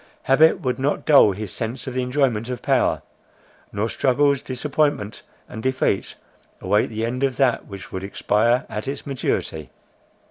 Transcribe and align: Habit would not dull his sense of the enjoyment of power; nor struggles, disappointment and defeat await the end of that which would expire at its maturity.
Habit 0.23 0.61
would 0.61 0.79
not 0.79 1.05
dull 1.05 1.31
his 1.33 1.53
sense 1.53 1.85
of 1.85 1.93
the 1.93 2.01
enjoyment 2.01 2.49
of 2.49 2.63
power; 2.63 3.03
nor 3.71 3.87
struggles, 3.87 4.41
disappointment 4.41 5.21
and 5.47 5.61
defeat 5.61 6.15
await 6.59 6.87
the 6.87 7.05
end 7.05 7.21
of 7.23 7.37
that 7.37 7.67
which 7.67 7.91
would 7.91 8.03
expire 8.03 8.65
at 8.67 8.87
its 8.87 9.05
maturity. 9.05 9.69